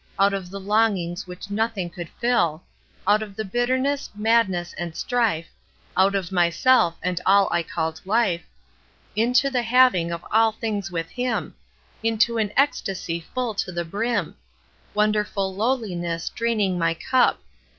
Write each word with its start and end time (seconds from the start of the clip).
Out 0.17 0.33
of 0.33 0.49
the 0.49 0.59
longings 0.59 1.27
which 1.27 1.51
nothing 1.51 1.87
could 1.91 2.09
fill; 2.09 2.63
Out 3.05 3.21
of 3.21 3.35
the 3.35 3.45
bitterness, 3.45 4.09
madness, 4.15 4.73
and 4.73 4.95
strife, 4.95 5.45
Out 5.95 6.15
of 6.15 6.31
myself 6.31 6.97
and 7.03 7.21
all 7.23 7.47
I 7.53 7.61
called 7.61 8.01
life,— 8.03 8.41
Into 9.15 9.51
the 9.51 9.61
having 9.61 10.11
of 10.11 10.25
all 10.31 10.53
things 10.53 10.89
with 10.89 11.09
him 11.11 11.53
I 12.03 12.07
Into 12.07 12.39
an 12.39 12.51
ecstasy 12.57 13.19
full 13.35 13.53
to 13.53 13.71
the 13.71 13.85
brim 13.85 14.37
I 14.87 14.89
Wonderful 14.95 15.53
lowliness, 15.55 16.29
draining 16.29 16.79
my 16.79 16.95
cup 16.95 17.39